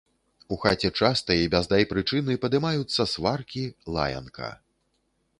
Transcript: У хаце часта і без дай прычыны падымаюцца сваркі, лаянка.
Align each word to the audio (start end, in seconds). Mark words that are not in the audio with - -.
У 0.53 0.57
хаце 0.61 0.89
часта 1.01 1.35
і 1.41 1.49
без 1.55 1.65
дай 1.73 1.85
прычыны 1.91 2.37
падымаюцца 2.45 3.05
сваркі, 3.13 3.63
лаянка. 3.97 4.49